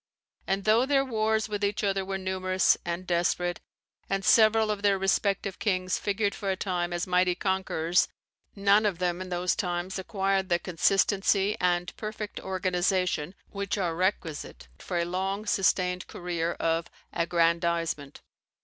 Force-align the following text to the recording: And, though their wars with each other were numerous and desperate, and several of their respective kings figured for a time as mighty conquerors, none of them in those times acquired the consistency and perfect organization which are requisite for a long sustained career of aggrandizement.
And, 0.47 0.63
though 0.63 0.87
their 0.87 1.05
wars 1.05 1.47
with 1.47 1.63
each 1.63 1.83
other 1.83 2.03
were 2.03 2.17
numerous 2.17 2.75
and 2.83 3.05
desperate, 3.05 3.59
and 4.09 4.25
several 4.25 4.71
of 4.71 4.81
their 4.81 4.97
respective 4.97 5.59
kings 5.59 5.99
figured 5.99 6.33
for 6.33 6.49
a 6.49 6.55
time 6.55 6.91
as 6.91 7.05
mighty 7.05 7.35
conquerors, 7.35 8.07
none 8.55 8.87
of 8.87 8.97
them 8.97 9.21
in 9.21 9.29
those 9.29 9.55
times 9.55 9.99
acquired 9.99 10.49
the 10.49 10.57
consistency 10.57 11.55
and 11.61 11.95
perfect 11.97 12.39
organization 12.39 13.35
which 13.51 13.77
are 13.77 13.93
requisite 13.93 14.67
for 14.79 14.97
a 14.97 15.05
long 15.05 15.45
sustained 15.45 16.07
career 16.07 16.53
of 16.53 16.87
aggrandizement. 17.13 18.21